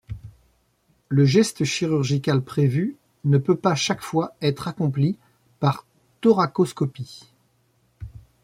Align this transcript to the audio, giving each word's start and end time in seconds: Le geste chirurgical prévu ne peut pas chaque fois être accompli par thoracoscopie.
Le 1.09 1.25
geste 1.25 1.63
chirurgical 1.63 2.41
prévu 2.41 2.95
ne 3.23 3.37
peut 3.37 3.55
pas 3.55 3.75
chaque 3.75 4.01
fois 4.01 4.33
être 4.41 4.67
accompli 4.67 5.15
par 5.59 5.85
thoracoscopie. 6.21 7.29